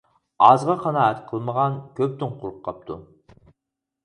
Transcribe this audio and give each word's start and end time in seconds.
ئازغا 0.45 0.75
قانائەت 0.85 1.21
قىلمىغان 1.31 1.75
كۆپتىن 2.01 2.33
قۇرۇق 2.41 2.57
قاپتۇ. 2.71 2.99